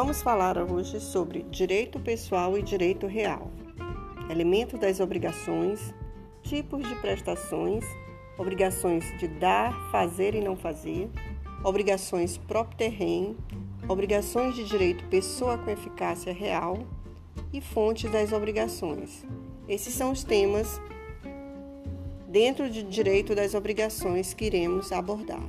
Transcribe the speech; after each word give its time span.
Vamos 0.00 0.22
falar 0.22 0.56
hoje 0.56 1.00
sobre 1.00 1.42
direito 1.50 1.98
pessoal 1.98 2.56
e 2.56 2.62
direito 2.62 3.08
real, 3.08 3.50
elementos 4.30 4.78
das 4.78 5.00
obrigações, 5.00 5.92
tipos 6.40 6.88
de 6.88 6.94
prestações, 7.00 7.84
obrigações 8.38 9.04
de 9.18 9.26
dar, 9.26 9.72
fazer 9.90 10.36
e 10.36 10.40
não 10.40 10.56
fazer, 10.56 11.10
obrigações 11.64 12.38
próprio 12.38 12.78
terreno, 12.78 13.36
obrigações 13.88 14.54
de 14.54 14.62
direito 14.62 15.02
pessoa 15.06 15.58
com 15.58 15.68
eficácia 15.68 16.32
real 16.32 16.78
e 17.52 17.60
fontes 17.60 18.08
das 18.08 18.32
obrigações. 18.32 19.26
Esses 19.68 19.92
são 19.94 20.12
os 20.12 20.22
temas 20.22 20.80
dentro 22.28 22.70
de 22.70 22.84
direito 22.84 23.34
das 23.34 23.52
obrigações 23.52 24.32
que 24.32 24.44
iremos 24.44 24.92
abordar. 24.92 25.42